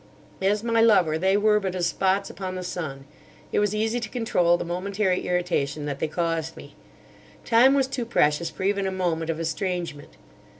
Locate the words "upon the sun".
2.31-3.05